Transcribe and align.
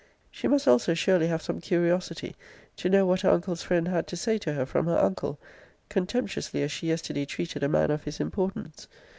She 0.31 0.47
must 0.47 0.67
also 0.67 0.95
surely 0.95 1.27
have 1.27 1.43
some 1.43 1.61
curiosity 1.61 2.35
to 2.77 2.89
know 2.89 3.05
what 3.05 3.21
her 3.21 3.29
uncle's 3.29 3.61
friend 3.61 3.87
had 3.87 4.07
to 4.07 4.17
say 4.17 4.39
to 4.39 4.53
her 4.53 4.65
from 4.65 4.87
her 4.87 4.97
uncle, 4.97 5.39
contemptuously 5.89 6.63
as 6.63 6.71
she 6.71 6.87
yesterday 6.87 7.23
treated 7.27 7.61
a 7.61 7.69
man 7.69 7.91
of 7.91 8.05
his 8.05 8.19
importance. 8.19 8.87